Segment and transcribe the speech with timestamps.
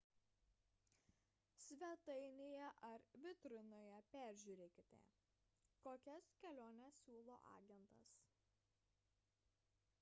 [1.63, 5.01] svetainėje ar vitrinoje peržiūrėkite
[5.87, 8.15] kokias keliones siūlo agentas